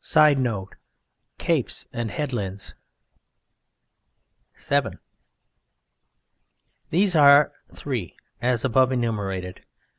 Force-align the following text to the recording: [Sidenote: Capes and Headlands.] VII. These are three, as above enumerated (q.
[Sidenote: 0.00 0.76
Capes 1.38 1.86
and 1.94 2.10
Headlands.] 2.10 2.74
VII. 4.58 4.98
These 6.90 7.16
are 7.16 7.50
three, 7.74 8.14
as 8.42 8.66
above 8.66 8.92
enumerated 8.92 9.54
(q. 9.56 9.64